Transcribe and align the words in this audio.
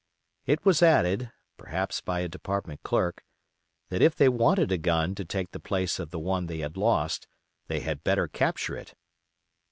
It 0.47 0.65
was 0.65 0.81
added—perhaps 0.81 2.01
by 2.01 2.21
a 2.21 2.27
department 2.27 2.81
clerk—that 2.81 4.01
if 4.01 4.15
they 4.15 4.29
wanted 4.29 4.71
a 4.71 4.79
gun 4.79 5.13
to 5.13 5.23
take 5.23 5.51
the 5.51 5.59
place 5.59 5.99
of 5.99 6.09
the 6.09 6.17
one 6.17 6.47
they 6.47 6.57
had 6.61 6.75
lost, 6.75 7.27
they 7.67 7.81
had 7.81 8.03
better 8.03 8.27
capture 8.27 8.75
it. 8.75 8.95